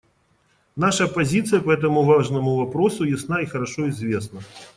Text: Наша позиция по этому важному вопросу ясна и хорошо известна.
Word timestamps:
Наша 0.75 1.07
позиция 1.07 1.61
по 1.61 1.69
этому 1.71 2.03
важному 2.03 2.55
вопросу 2.55 3.03
ясна 3.03 3.41
и 3.41 3.45
хорошо 3.45 3.87
известна. 3.89 4.41